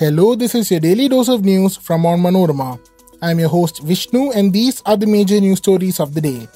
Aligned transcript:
Hello, 0.00 0.34
this 0.34 0.54
is 0.54 0.70
your 0.70 0.80
daily 0.80 1.08
dose 1.08 1.28
of 1.28 1.44
news 1.44 1.76
from 1.76 2.04
Onmanorama. 2.04 2.80
I'm 3.20 3.38
your 3.38 3.50
host 3.50 3.82
Vishnu, 3.82 4.30
and 4.32 4.50
these 4.50 4.80
are 4.86 4.96
the 4.96 5.06
major 5.06 5.38
news 5.38 5.58
stories 5.58 6.00
of 6.00 6.14
the 6.14 6.22
day. 6.22 6.48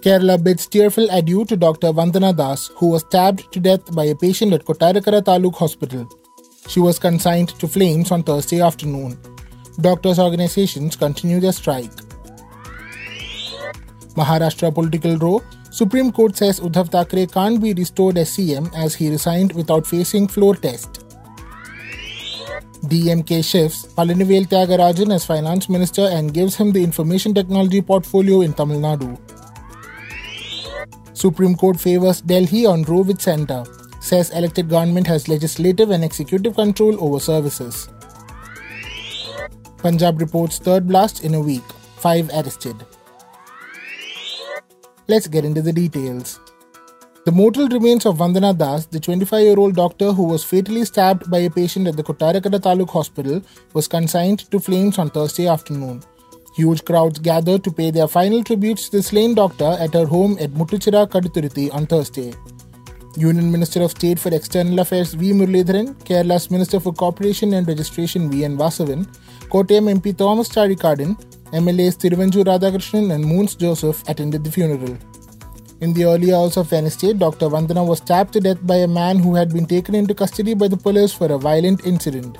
Kerala 0.00 0.40
bids 0.44 0.68
tearful 0.68 1.08
adieu 1.10 1.44
to 1.46 1.56
Dr. 1.56 1.88
Vandana 1.88 2.36
Das, 2.36 2.68
who 2.76 2.90
was 2.90 3.02
stabbed 3.02 3.50
to 3.52 3.58
death 3.58 3.92
by 3.96 4.04
a 4.04 4.14
patient 4.14 4.52
at 4.52 4.64
Kottarakara 4.64 5.22
Taluk 5.22 5.56
Hospital. 5.56 6.08
She 6.68 6.78
was 6.78 7.00
consigned 7.00 7.48
to 7.58 7.66
flames 7.66 8.12
on 8.12 8.22
Thursday 8.22 8.60
afternoon. 8.60 9.18
Doctors' 9.80 10.20
organizations 10.20 10.94
continue 10.94 11.40
their 11.40 11.50
strike. 11.50 11.90
Maharashtra 14.14 14.72
political 14.72 15.16
row 15.16 15.42
Supreme 15.72 16.12
Court 16.12 16.36
says 16.36 16.60
Uddhav 16.60 16.92
Thackeray 16.92 17.26
can't 17.26 17.60
be 17.60 17.74
restored 17.74 18.18
as 18.18 18.30
CM 18.30 18.72
as 18.76 18.94
he 18.94 19.10
resigned 19.10 19.52
without 19.54 19.84
facing 19.84 20.28
floor 20.28 20.54
test. 20.54 21.02
DMK 22.84 23.44
shifts 23.44 23.86
Palanivel 23.94 24.46
Tyagarajan 24.46 25.14
as 25.14 25.24
finance 25.24 25.68
minister 25.68 26.02
and 26.02 26.32
gives 26.32 26.54
him 26.54 26.72
the 26.72 26.82
information 26.82 27.34
technology 27.34 27.82
portfolio 27.82 28.40
in 28.42 28.52
Tamil 28.52 28.80
Nadu. 28.80 29.18
Supreme 31.12 31.56
Court 31.56 31.80
favors 31.80 32.20
Delhi 32.20 32.66
on 32.66 32.82
Roe 32.84 33.02
v. 33.02 33.14
Center, 33.18 33.64
says 34.00 34.30
elected 34.30 34.68
government 34.68 35.06
has 35.06 35.28
legislative 35.28 35.90
and 35.90 36.04
executive 36.04 36.54
control 36.54 37.02
over 37.02 37.18
services. 37.18 37.88
Punjab 39.78 40.20
reports 40.20 40.58
third 40.58 40.86
blast 40.86 41.24
in 41.24 41.34
a 41.34 41.40
week, 41.40 41.64
5 41.96 42.30
arrested. 42.30 42.76
Let's 45.08 45.26
get 45.26 45.44
into 45.44 45.62
the 45.62 45.72
details. 45.72 46.40
The 47.26 47.32
mortal 47.32 47.66
remains 47.66 48.06
of 48.06 48.18
Vandana 48.18 48.56
Das, 48.56 48.86
the 48.86 49.00
25 49.00 49.42
year 49.42 49.58
old 49.58 49.74
doctor 49.74 50.12
who 50.12 50.22
was 50.22 50.44
fatally 50.44 50.84
stabbed 50.84 51.28
by 51.28 51.38
a 51.38 51.50
patient 51.50 51.88
at 51.88 51.96
the 51.96 52.04
Kottarakara 52.04 52.60
Taluk 52.60 52.90
Hospital, 52.90 53.42
was 53.72 53.88
consigned 53.88 54.48
to 54.52 54.60
flames 54.60 54.96
on 54.96 55.10
Thursday 55.10 55.48
afternoon. 55.48 56.04
Huge 56.54 56.84
crowds 56.84 57.18
gathered 57.18 57.64
to 57.64 57.72
pay 57.72 57.90
their 57.90 58.06
final 58.06 58.44
tributes 58.44 58.88
to 58.88 58.98
the 58.98 59.02
slain 59.02 59.34
doctor 59.34 59.76
at 59.80 59.92
her 59.92 60.06
home 60.06 60.36
at 60.38 60.52
Muttuchira 60.52 61.08
Kaduthuruthy 61.08 61.74
on 61.74 61.86
Thursday. 61.86 62.32
Union 63.16 63.50
Minister 63.50 63.82
of 63.82 63.90
State 63.90 64.20
for 64.20 64.32
External 64.32 64.78
Affairs 64.78 65.14
V. 65.14 65.32
Muralidharan, 65.32 65.94
Kerala's 66.04 66.48
Minister 66.48 66.78
for 66.78 66.92
Corporation 66.92 67.54
and 67.54 67.66
Registration 67.66 68.30
V. 68.30 68.44
N. 68.44 68.56
Vasavan, 68.56 69.04
Kottayam 69.48 69.92
MP 69.98 70.16
Thomas 70.16 70.48
Chazhikadan, 70.48 71.20
MLAs 71.50 71.98
Thiruvanchur 71.98 72.44
Radhakrishnan 72.44 73.12
and 73.12 73.24
Mons 73.24 73.56
Joseph 73.56 74.08
attended 74.08 74.44
the 74.44 74.52
funeral. 74.52 74.96
In 75.82 75.92
the 75.92 76.04
early 76.06 76.32
hours 76.32 76.56
of 76.56 76.72
Wednesday, 76.72 77.12
Dr. 77.12 77.50
Vandana 77.50 77.86
was 77.86 77.98
stabbed 77.98 78.32
to 78.32 78.40
death 78.40 78.66
by 78.66 78.76
a 78.76 78.88
man 78.88 79.18
who 79.18 79.34
had 79.34 79.52
been 79.52 79.66
taken 79.66 79.94
into 79.94 80.14
custody 80.14 80.54
by 80.54 80.68
the 80.68 80.76
police 80.76 81.12
for 81.12 81.30
a 81.30 81.36
violent 81.36 81.84
incident. 81.84 82.38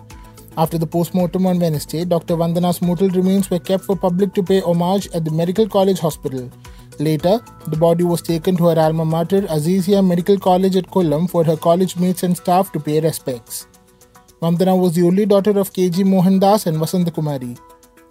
After 0.57 0.79
the 0.79 0.87
post-mortem 0.87 1.45
on 1.45 1.59
Wednesday, 1.59 2.07
Dr. 2.07 2.35
Vandana's 2.37 2.81
mortal 2.81 3.11
remains 3.11 3.51
were 3.51 3.59
kept 3.59 3.85
for 3.85 3.95
public 3.95 4.33
to 4.35 4.43
pay 4.43 4.63
homage 4.63 5.09
at 5.13 5.27
the 5.27 5.31
Medical 5.31 5.69
College 5.69 5.99
Hospital. 5.99 6.51
Later, 6.99 7.41
the 7.67 7.77
body 7.77 8.05
was 8.05 8.23
taken 8.23 8.57
to 8.57 8.69
her 8.69 8.79
alma 8.79 9.05
mater, 9.05 9.43
Azizia 9.43 10.03
Medical 10.03 10.39
College 10.39 10.77
at 10.77 10.87
Kollam, 10.87 11.29
for 11.29 11.45
her 11.45 11.59
college 11.59 11.97
mates 11.97 12.23
and 12.23 12.35
staff 12.35 12.73
to 12.73 12.81
pay 12.81 13.01
respects. 13.03 13.67
Vandana 14.41 14.81
was 14.81 14.95
the 14.95 15.03
only 15.03 15.27
daughter 15.27 15.59
of 15.59 15.75
K.G. 15.75 16.05
Mohandas 16.05 16.65
and 16.65 16.79
Vasanta 16.79 17.11
Kumari. 17.11 17.59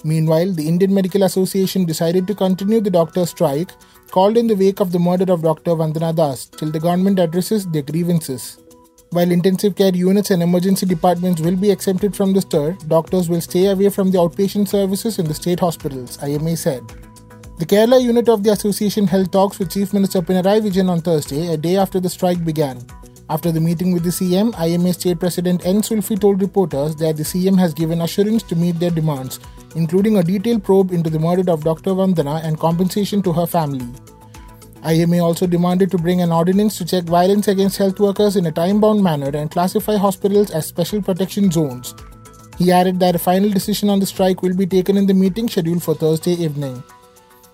Meanwhile, 0.06 0.54
the 0.54 0.68
Indian 0.68 0.94
Medical 0.94 1.24
Association 1.24 1.84
decided 1.84 2.28
to 2.28 2.36
continue 2.36 2.80
the 2.80 2.92
doctor's 2.92 3.32
strike, 3.32 3.72
called 4.12 4.38
in 4.38 4.46
the 4.46 4.56
wake 4.56 4.80
of 4.80 4.92
the 4.92 5.00
murder 5.00 5.34
of 5.34 5.42
Dr. 5.42 5.72
Vandana 5.72 6.16
Das, 6.16 6.46
till 6.46 6.70
the 6.70 6.80
government 6.80 7.18
addresses 7.18 7.66
their 7.66 7.82
grievances. 7.82 8.60
While 9.10 9.32
intensive 9.32 9.76
care 9.76 9.96
units 9.96 10.30
and 10.30 10.44
emergency 10.44 10.86
departments 10.86 11.42
will 11.42 11.56
be 11.56 11.72
exempted 11.72 12.16
from 12.16 12.34
the 12.34 12.42
stir, 12.42 12.78
doctors 12.88 13.30
will 13.30 13.42
stay 13.42 13.66
away 13.66 13.90
from 13.90 14.12
the 14.12 14.20
outpatient 14.20 14.68
services 14.68 15.18
in 15.18 15.26
the 15.26 15.34
state 15.34 15.60
hospitals, 15.60 16.22
IMA 16.22 16.56
said. 16.56 16.84
The 17.58 17.66
Kerala 17.66 18.00
unit 18.00 18.30
of 18.30 18.44
the 18.44 18.52
association 18.52 19.08
held 19.08 19.32
talks 19.32 19.58
with 19.58 19.72
Chief 19.72 19.92
Minister 19.92 20.22
Pinarayi 20.22 20.62
Vijayan 20.62 20.88
on 20.90 21.02
Thursday, 21.02 21.52
a 21.52 21.58
day 21.58 21.78
after 21.78 22.00
the 22.00 22.10
strike 22.10 22.46
began. 22.46 22.86
After 23.28 23.52
the 23.52 23.60
meeting 23.60 23.92
with 23.92 24.04
the 24.04 24.12
CM, 24.12 24.54
IMA 24.60 24.94
State 24.94 25.20
President 25.20 25.66
N. 25.66 25.82
Sulfi 25.82 26.20
told 26.20 26.42
reporters 26.44 26.96
that 26.98 27.18
the 27.18 27.24
CM 27.24 27.58
has 27.58 27.74
given 27.74 28.02
assurance 28.02 28.44
to 28.44 28.56
meet 28.56 28.80
their 28.80 28.92
demands, 28.92 29.40
including 29.76 30.18
a 30.18 30.24
detailed 30.24 30.64
probe 30.64 30.92
into 30.92 31.10
the 31.10 31.20
murder 31.20 31.52
of 31.52 31.64
Dr. 31.64 31.92
Vandana 31.92 32.44
and 32.44 32.60
compensation 32.60 33.22
to 33.22 33.34
her 33.34 33.46
family. 33.46 33.88
IMA 34.86 35.20
also 35.20 35.48
demanded 35.48 35.92
to 35.92 35.98
bring 35.98 36.22
an 36.22 36.32
ordinance 36.32 36.78
to 36.78 36.86
check 36.86 37.04
violence 37.06 37.48
against 37.48 37.78
health 37.78 38.00
workers 38.00 38.36
in 38.36 38.46
a 38.46 38.52
time 38.52 38.80
bound 38.80 39.04
manner 39.04 39.36
and 39.36 39.50
classify 39.50 39.96
hospitals 39.96 40.52
as 40.52 40.68
special 40.68 41.02
protection 41.02 41.52
zones. 41.52 41.96
He 42.58 42.72
added 42.72 43.00
that 43.00 43.16
a 43.16 43.20
final 43.20 43.50
decision 43.50 43.90
on 43.90 44.00
the 44.00 44.06
strike 44.06 44.42
will 44.42 44.56
be 44.56 44.66
taken 44.66 44.96
in 44.96 45.08
the 45.08 45.14
meeting 45.14 45.50
scheduled 45.50 45.84
for 45.84 45.96
Thursday 45.96 46.34
evening. 46.34 46.84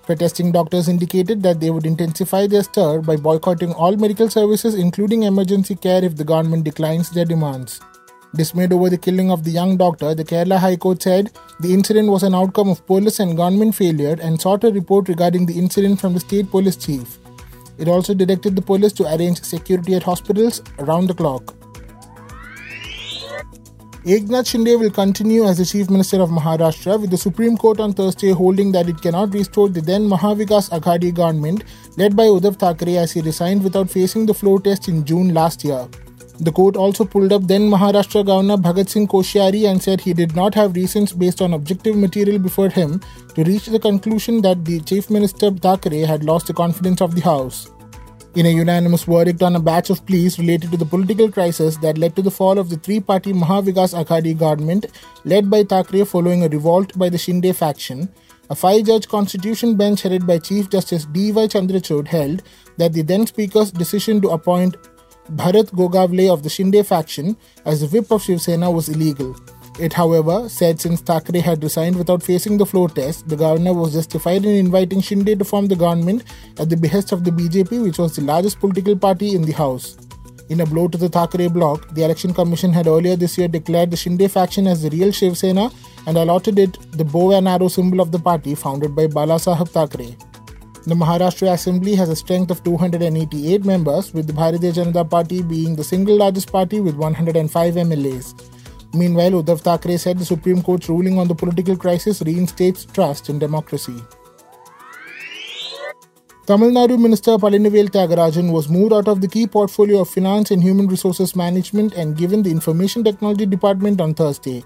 Protesting 0.04 0.52
doctors 0.52 0.90
indicated 0.90 1.42
that 1.44 1.60
they 1.60 1.70
would 1.70 1.86
intensify 1.86 2.48
their 2.48 2.64
stir 2.64 3.00
by 3.02 3.16
boycotting 3.16 3.72
all 3.74 3.96
medical 3.96 4.30
services, 4.30 4.76
including 4.76 5.24
emergency 5.24 5.76
care, 5.76 6.04
if 6.04 6.18
the 6.18 6.24
government 6.24 6.66
declines 6.66 7.10
their 7.12 7.26
demands. 7.26 7.80
Dismayed 8.34 8.72
over 8.72 8.90
the 8.90 8.98
killing 8.98 9.30
of 9.30 9.44
the 9.44 9.52
young 9.52 9.76
doctor, 9.76 10.16
the 10.16 10.24
Kerala 10.24 10.58
High 10.58 10.78
Court 10.78 11.04
said 11.04 11.32
the 11.60 11.74
incident 11.74 12.10
was 12.10 12.24
an 12.24 12.34
outcome 12.34 12.70
of 12.70 12.86
police 12.88 13.20
and 13.20 13.36
government 13.36 13.76
failure 13.76 14.18
and 14.22 14.40
sought 14.40 14.64
a 14.64 14.72
report 14.72 15.10
regarding 15.10 15.46
the 15.46 15.60
incident 15.60 16.00
from 16.00 16.14
the 16.14 16.22
state 16.22 16.50
police 16.50 16.78
chief. 16.78 17.18
It 17.78 17.90
also 17.90 18.14
directed 18.14 18.56
the 18.56 18.62
police 18.62 18.94
to 18.94 19.14
arrange 19.14 19.42
security 19.42 19.96
at 19.96 20.04
hospitals 20.04 20.62
around 20.80 21.08
the 21.08 21.14
clock. 21.14 21.56
Eknath 24.06 24.48
Shinde 24.48 24.80
will 24.80 24.90
continue 24.90 25.44
as 25.44 25.58
the 25.58 25.66
Chief 25.66 25.90
Minister 25.90 26.22
of 26.22 26.30
Maharashtra, 26.30 27.00
with 27.00 27.12
the 27.12 27.18
Supreme 27.18 27.56
Court 27.58 27.80
on 27.80 27.94
Thursday 27.94 28.32
holding 28.32 28.72
that 28.72 28.90
it 28.90 29.00
cannot 29.02 29.34
restore 29.34 29.70
the 29.70 29.82
then 29.82 30.10
Mahavikas 30.10 30.72
Aghadi 30.72 31.14
government 31.14 31.66
led 31.98 32.16
by 32.16 32.24
Uddhav 32.24 32.58
Thackeray 32.58 32.98
as 32.98 33.12
he 33.12 33.22
resigned 33.22 33.62
without 33.64 33.92
facing 33.92 34.26
the 34.26 34.34
floor 34.34 34.60
test 34.60 34.88
in 34.88 35.06
June 35.06 35.34
last 35.34 35.64
year. 35.64 35.88
The 36.42 36.52
court 36.52 36.76
also 36.76 37.06
pulled 37.06 37.32
up 37.32 37.44
then 37.44 37.70
Maharashtra 37.70 38.26
Governor 38.26 38.58
Bhagat 38.58 38.90
Singh 38.90 39.08
Koshyari 39.08 39.70
and 39.70 39.80
said 39.80 40.02
he 40.02 40.12
did 40.12 40.36
not 40.36 40.56
have 40.56 40.76
reasons 40.76 41.14
based 41.14 41.40
on 41.40 41.54
objective 41.54 41.96
material 41.96 42.40
before 42.40 42.70
him 42.70 43.00
to 43.36 43.44
reach 43.44 43.68
the 43.68 43.78
conclusion 43.78 44.42
that 44.42 44.66
the 44.66 44.80
Chief 44.80 45.12
Minister 45.12 45.52
Thackeray 45.52 46.00
had 46.00 46.24
lost 46.24 46.48
the 46.48 46.54
confidence 46.56 47.00
of 47.00 47.14
the 47.14 47.22
House. 47.22 47.70
In 48.34 48.48
a 48.48 48.50
unanimous 48.50 49.04
verdict 49.04 49.44
on 49.44 49.56
a 49.56 49.60
batch 49.60 49.92
of 49.92 50.04
pleas 50.08 50.40
related 50.40 50.72
to 50.72 50.78
the 50.78 50.86
political 50.86 51.32
crisis 51.32 51.78
that 51.78 52.00
led 52.00 52.16
to 52.16 52.24
the 52.24 52.32
fall 52.32 52.58
of 52.58 52.70
the 52.70 52.78
three 52.78 53.00
party 53.00 53.34
Mahavikas 53.34 53.94
Aghadi 54.04 54.36
government 54.36 54.88
led 55.26 55.48
by 55.48 55.64
Thackeray 55.64 56.06
following 56.06 56.44
a 56.44 56.50
revolt 56.50 56.98
by 56.98 57.10
the 57.10 57.20
Shinde 57.20 57.56
faction, 57.56 58.10
a 58.50 58.56
five 58.56 58.86
judge 58.86 59.08
constitution 59.08 59.76
bench 59.76 60.02
headed 60.02 60.26
by 60.26 60.40
Chief 60.40 60.72
Justice 60.72 61.06
D.Y. 61.06 61.46
Chandrachud 61.48 62.08
held 62.08 62.42
that 62.78 62.94
the 62.94 63.04
then 63.04 63.28
Speaker's 63.28 63.70
decision 63.70 64.20
to 64.22 64.30
appoint 64.30 64.76
Bharat 65.36 65.72
Gogavle 65.72 66.30
of 66.30 66.44
the 66.44 66.50
Shinde 66.50 66.86
faction 66.86 67.38
as 67.64 67.80
the 67.80 67.88
whip 67.88 68.12
of 68.12 68.22
Shiv 68.22 68.42
Sena 68.42 68.70
was 68.70 68.90
illegal. 68.90 69.34
It, 69.80 69.94
however, 69.94 70.50
said 70.50 70.82
since 70.82 71.00
Thackeray 71.00 71.40
had 71.40 71.64
resigned 71.64 71.96
without 71.96 72.22
facing 72.22 72.58
the 72.58 72.66
floor 72.66 72.90
test, 72.90 73.30
the 73.30 73.38
governor 73.38 73.74
was 73.74 73.94
justified 73.94 74.44
in 74.44 74.56
inviting 74.56 75.00
Shinde 75.00 75.40
to 75.40 75.46
form 75.46 75.68
the 75.68 75.76
government 75.78 76.26
at 76.60 76.70
the 76.70 76.76
behest 76.76 77.14
of 77.14 77.24
the 77.24 77.32
BJP, 77.32 77.82
which 77.82 77.98
was 77.98 78.18
the 78.18 78.24
largest 78.24 78.60
political 78.60 78.98
party 78.98 79.34
in 79.34 79.44
the 79.44 79.54
House. 79.54 79.98
In 80.50 80.60
a 80.60 80.66
blow 80.66 80.90
to 80.90 80.98
the 80.98 81.08
Thackeray 81.08 81.48
bloc, 81.48 81.94
the 81.94 82.04
Election 82.04 82.34
Commission 82.34 82.74
had 82.74 82.88
earlier 82.88 83.16
this 83.16 83.38
year 83.38 83.48
declared 83.48 83.90
the 83.90 83.96
Shinde 83.96 84.30
faction 84.30 84.68
as 84.68 84.82
the 84.82 84.90
real 84.90 85.14
Shiv 85.14 85.38
Sena 85.38 85.72
and 86.08 86.18
allotted 86.18 86.60
it 86.60 86.78
the 86.92 87.06
bow 87.06 87.32
and 87.32 87.48
arrow 87.48 87.70
symbol 87.70 88.02
of 88.02 88.12
the 88.12 88.20
party 88.20 88.54
founded 88.54 88.94
by 88.94 89.08
Balasaheb 89.08 89.70
Thackeray. 89.70 90.18
The 90.84 90.96
Maharashtra 90.96 91.54
Assembly 91.54 91.94
has 91.94 92.10
a 92.10 92.16
strength 92.16 92.50
of 92.50 92.64
288 92.64 93.64
members, 93.64 94.14
with 94.16 94.26
the 94.26 94.34
Bharatiya 94.34 94.74
Janata 94.74 95.08
Party 95.08 95.44
being 95.44 95.76
the 95.76 95.84
single 95.84 96.18
largest 96.18 96.52
party 96.52 96.80
with 96.80 96.96
105 96.96 97.76
MLAs. 97.76 98.34
Meanwhile, 98.92 99.44
Uddhav 99.44 99.62
Thackeray 99.62 99.98
said 99.98 100.18
the 100.18 100.26
Supreme 100.26 100.64
Court's 100.64 100.90
ruling 100.90 101.20
on 101.20 101.28
the 101.28 101.36
political 101.36 101.78
crisis 101.78 102.24
reinstates 102.24 102.86
trust 102.86 103.30
in 103.30 103.38
democracy. 103.38 104.02
Tamil 106.48 106.72
Nadu 106.72 107.00
Minister 107.00 107.38
Palanivel 107.38 107.88
Tyagarajan 107.90 108.52
was 108.52 108.68
moved 108.68 108.92
out 108.92 109.08
of 109.08 109.22
the 109.22 109.28
key 109.28 109.46
portfolio 109.46 110.02
of 110.02 110.10
Finance 110.10 110.50
and 110.50 110.64
Human 110.64 110.88
Resources 110.88 111.36
Management 111.36 111.94
and 111.94 112.18
given 112.18 112.42
the 112.42 112.50
Information 112.50 113.04
Technology 113.04 113.46
Department 113.46 114.02
on 114.02 114.16
Thursday. 114.16 114.64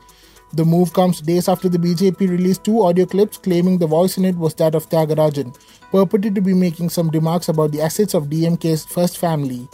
The 0.54 0.64
move 0.64 0.94
comes 0.94 1.22
days 1.22 1.50
after 1.50 1.68
the 1.68 1.78
BJP 1.78 2.30
released 2.30 2.64
two 2.64 2.84
audio 2.84 3.06
clips 3.06 3.38
claiming 3.38 3.78
the 3.78 3.88
voice 3.88 4.18
in 4.18 4.26
it 4.26 4.36
was 4.38 4.54
that 4.56 4.76
of 4.76 4.88
Tyagarajan, 4.90 5.56
purported 5.92 6.36
to 6.36 6.42
be 6.42 6.54
making 6.54 6.90
some 6.90 7.10
remarks 7.10 7.50
about 7.50 7.72
the 7.72 7.82
assets 7.82 8.14
of 8.14 8.30
DMK's 8.30 8.86
first 8.86 9.18
family. 9.18 9.68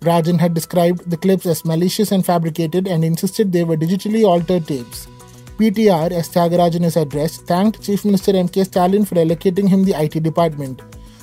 Rajan 0.00 0.38
had 0.38 0.54
described 0.54 1.10
the 1.10 1.16
clips 1.16 1.46
as 1.46 1.64
malicious 1.64 2.12
and 2.12 2.24
fabricated 2.24 2.86
and 2.86 3.04
insisted 3.04 3.52
they 3.52 3.64
were 3.64 3.76
digitally 3.76 4.24
altered 4.24 4.66
tapes. 4.66 5.08
PTR, 5.58 6.10
as 6.12 6.30
Tyagarajan 6.30 6.84
is 6.84 6.96
addressed, 6.96 7.46
thanked 7.46 7.82
Chief 7.82 8.04
Minister 8.04 8.34
M.K. 8.34 8.64
Stalin 8.64 9.04
for 9.04 9.16
allocating 9.16 9.68
him 9.68 9.84
the 9.84 9.92
IT 9.92 10.22
department. 10.22 10.80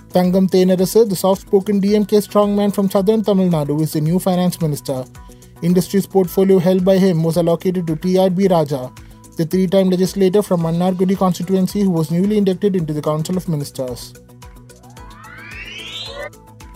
Thangam 0.09 0.47
Thenarasu, 0.47 1.09
the 1.09 1.15
soft 1.15 1.41
spoken 1.41 1.81
DMK 1.81 2.21
strongman 2.27 2.73
from 2.73 2.89
southern 2.89 3.23
Tamil 3.23 3.49
Nadu, 3.49 3.81
is 3.81 3.94
the 3.94 4.01
new 4.01 4.19
finance 4.19 4.61
minister. 4.61 5.05
Industries 5.63 6.06
portfolio 6.06 6.59
held 6.59 6.86
by 6.86 6.98
him 7.00 7.24
was 7.24 7.38
allocated 7.38 7.88
to 7.88 7.95
T.R.B. 7.95 8.48
Raja, 8.48 8.94
the 9.38 9.45
three 9.45 9.65
time 9.65 9.89
legislator 9.89 10.44
from 10.44 10.62
Mannargudi 10.62 11.18
constituency 11.18 11.81
who 11.81 11.89
was 11.89 12.12
newly 12.12 12.38
inducted 12.38 12.75
into 12.75 12.94
the 12.94 13.01
Council 13.01 13.38
of 13.38 13.50
Ministers. 13.50 14.13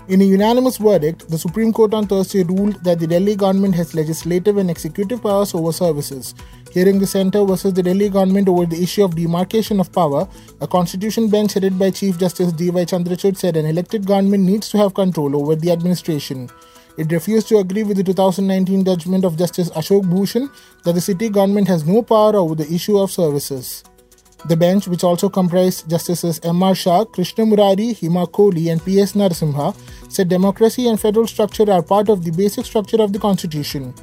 In 0.07 0.19
a 0.19 0.25
unanimous 0.25 0.77
verdict, 0.77 1.29
the 1.29 1.37
Supreme 1.37 1.71
Court 1.71 1.93
on 1.93 2.07
Thursday 2.07 2.43
ruled 2.43 2.83
that 2.83 2.99
the 2.99 3.07
Delhi 3.07 3.35
government 3.35 3.75
has 3.75 3.93
legislative 3.93 4.57
and 4.57 4.69
executive 4.69 5.21
powers 5.21 5.53
over 5.53 5.71
services. 5.71 6.33
Hearing 6.71 6.99
the 6.99 7.07
centre 7.07 7.45
versus 7.45 7.73
the 7.73 7.83
Delhi 7.83 8.09
government 8.09 8.49
over 8.49 8.65
the 8.65 8.81
issue 8.81 9.03
of 9.03 9.15
demarcation 9.15 9.79
of 9.79 9.91
power, 9.91 10.27
a 10.59 10.67
constitution 10.67 11.29
bench 11.29 11.53
headed 11.53 11.77
by 11.77 11.91
Chief 11.91 12.17
Justice 12.17 12.51
D.Y. 12.51 12.83
Chandrachud 12.85 13.37
said 13.37 13.55
an 13.55 13.67
elected 13.67 14.07
government 14.07 14.43
needs 14.43 14.69
to 14.69 14.79
have 14.79 14.95
control 14.95 15.35
over 15.35 15.55
the 15.55 15.71
administration. 15.71 16.49
It 16.97 17.11
refused 17.11 17.47
to 17.49 17.57
agree 17.59 17.83
with 17.83 17.97
the 17.97 18.03
2019 18.03 18.83
judgment 18.85 19.25
of 19.25 19.37
Justice 19.37 19.69
Ashok 19.71 20.09
Bhushan 20.09 20.49
that 20.83 20.93
the 20.93 21.01
city 21.01 21.29
government 21.29 21.67
has 21.67 21.85
no 21.85 22.01
power 22.01 22.35
over 22.35 22.55
the 22.55 22.71
issue 22.73 22.97
of 22.97 23.11
services. 23.11 23.83
The 24.45 24.57
bench, 24.57 24.87
which 24.87 25.03
also 25.03 25.29
comprised 25.29 25.89
Justices 25.89 26.39
M.R. 26.43 26.73
Shah, 26.73 27.05
Krishna 27.05 27.45
Murari, 27.45 27.93
Hima 27.93 28.27
Kohli, 28.29 28.71
and 28.71 28.83
P.S. 28.83 29.13
Narasimha, 29.13 29.75
said 30.11 30.29
democracy 30.29 30.87
and 30.87 30.99
federal 30.99 31.27
structure 31.27 31.71
are 31.71 31.83
part 31.83 32.09
of 32.09 32.23
the 32.23 32.31
basic 32.31 32.65
structure 32.65 33.01
of 33.01 33.13
the 33.13 33.19
Constitution. 33.19 33.93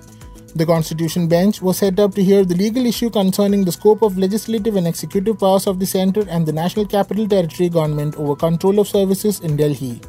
The 0.55 0.65
Constitution 0.65 1.29
Bench 1.29 1.61
was 1.61 1.79
set 1.79 1.99
up 1.99 2.15
to 2.15 2.25
hear 2.25 2.45
the 2.45 2.55
legal 2.55 2.87
issue 2.87 3.11
concerning 3.11 3.65
the 3.65 3.73
scope 3.73 4.01
of 4.03 4.17
legislative 4.17 4.77
and 4.77 4.87
executive 4.87 5.39
powers 5.39 5.67
of 5.67 5.79
the 5.79 5.87
centre 5.87 6.25
and 6.29 6.47
the 6.47 6.53
National 6.53 6.87
Capital 6.87 7.29
Territory 7.29 7.69
government 7.69 8.17
over 8.17 8.35
control 8.35 8.79
of 8.79 8.89
services 8.89 9.41
in 9.41 9.57
Delhi. 9.57 10.01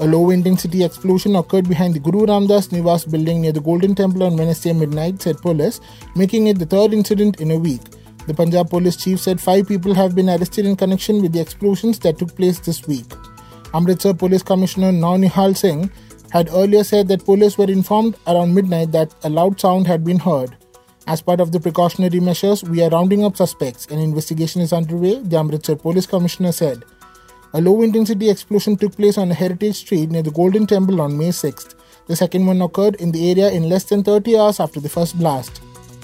A 0.00 0.06
low 0.06 0.30
intensity 0.30 0.84
explosion 0.84 1.34
occurred 1.34 1.68
behind 1.68 1.92
the 1.92 1.98
Guru 1.98 2.24
Ramdas 2.24 2.68
Nivas 2.68 3.10
building 3.10 3.40
near 3.40 3.50
the 3.50 3.60
Golden 3.60 3.96
Temple 3.96 4.22
on 4.22 4.36
Wednesday 4.36 4.72
midnight, 4.72 5.20
said 5.20 5.38
police, 5.38 5.80
making 6.14 6.46
it 6.46 6.60
the 6.60 6.66
third 6.66 6.92
incident 6.92 7.40
in 7.40 7.50
a 7.50 7.58
week. 7.58 7.80
The 8.28 8.34
Punjab 8.34 8.70
police 8.70 8.94
chief 8.94 9.18
said 9.18 9.40
five 9.40 9.66
people 9.66 9.94
have 9.94 10.14
been 10.14 10.30
arrested 10.30 10.66
in 10.66 10.76
connection 10.76 11.20
with 11.20 11.32
the 11.32 11.40
explosions 11.40 11.98
that 12.00 12.16
took 12.16 12.36
place 12.36 12.60
this 12.60 12.86
week. 12.86 13.06
Amritsar 13.74 14.14
Police 14.14 14.44
Commissioner 14.44 14.92
Naunihal 14.92 15.56
Singh 15.56 15.90
had 16.30 16.48
earlier 16.52 16.84
said 16.84 17.08
that 17.08 17.24
police 17.24 17.58
were 17.58 17.70
informed 17.70 18.16
around 18.28 18.54
midnight 18.54 18.92
that 18.92 19.12
a 19.24 19.28
loud 19.28 19.58
sound 19.58 19.88
had 19.88 20.04
been 20.04 20.20
heard. 20.20 20.56
As 21.08 21.22
part 21.22 21.40
of 21.40 21.50
the 21.50 21.58
precautionary 21.58 22.20
measures, 22.20 22.62
we 22.62 22.82
are 22.82 22.90
rounding 22.90 23.24
up 23.24 23.36
suspects. 23.36 23.86
An 23.86 23.98
investigation 23.98 24.60
is 24.60 24.72
underway, 24.72 25.20
the 25.20 25.38
Amritsar 25.38 25.74
Police 25.74 26.06
Commissioner 26.06 26.52
said. 26.52 26.84
A 27.54 27.60
low 27.62 27.80
intensity 27.80 28.28
explosion 28.28 28.76
took 28.76 28.94
place 28.94 29.16
on 29.16 29.30
Heritage 29.30 29.76
Street 29.76 30.10
near 30.10 30.22
the 30.22 30.30
Golden 30.30 30.66
Temple 30.66 31.00
on 31.00 31.16
May 31.16 31.30
6th. 31.30 31.76
The 32.06 32.14
second 32.14 32.44
one 32.44 32.60
occurred 32.60 32.96
in 32.96 33.10
the 33.10 33.30
area 33.30 33.50
in 33.50 33.70
less 33.70 33.84
than 33.84 34.04
30 34.04 34.36
hours 34.36 34.60
after 34.60 34.80
the 34.80 34.88
first 34.90 35.18
blast. 35.18 35.62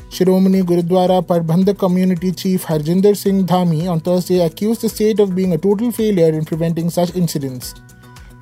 Shiromani 0.09 0.63
Gurudwara 0.63 1.27
Parbandhak 1.27 1.79
Committee 1.79 2.33
Chief 2.33 2.65
Harjinder 2.65 3.15
Singh 3.15 3.45
Dhami 3.47 3.91
on 3.91 4.01
Thursday 4.01 4.41
accused 4.41 4.81
the 4.81 4.89
state 4.89 5.21
of 5.21 5.35
being 5.35 5.53
a 5.53 5.59
total 5.59 5.93
failure 5.93 6.33
in 6.33 6.47
preventing 6.47 6.89
such 6.89 7.15
incidents. 7.15 7.75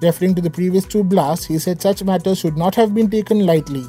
Referring 0.00 0.36
to 0.36 0.42
the 0.42 0.50
previous 0.50 0.84
two 0.84 1.02
blasts, 1.02 1.46
he 1.46 1.58
said 1.58 1.82
such 1.82 2.04
matters 2.04 2.38
should 2.38 2.56
not 2.56 2.76
have 2.76 2.94
been 2.94 3.10
taken 3.10 3.44
lightly. 3.44 3.84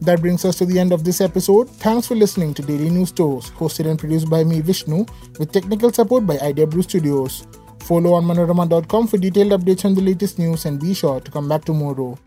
That 0.00 0.20
brings 0.20 0.44
us 0.44 0.56
to 0.56 0.64
the 0.64 0.78
end 0.78 0.92
of 0.92 1.04
this 1.04 1.20
episode. 1.20 1.68
Thanks 1.68 2.06
for 2.06 2.14
listening 2.14 2.54
to 2.54 2.62
Daily 2.62 2.88
News 2.88 3.12
Tours, 3.12 3.50
hosted 3.50 3.86
and 3.86 3.98
produced 3.98 4.30
by 4.30 4.44
me, 4.44 4.60
Vishnu, 4.60 5.04
with 5.38 5.52
technical 5.52 5.92
support 5.92 6.26
by 6.26 6.52
Brew 6.52 6.82
Studios. 6.82 7.46
Follow 7.80 8.14
on 8.14 8.24
manorama.com 8.24 9.08
for 9.08 9.18
detailed 9.18 9.52
updates 9.52 9.84
on 9.84 9.94
the 9.94 10.00
latest 10.00 10.38
news 10.38 10.64
and 10.64 10.80
be 10.80 10.94
sure 10.94 11.20
to 11.20 11.30
come 11.30 11.48
back 11.48 11.64
tomorrow. 11.64 12.18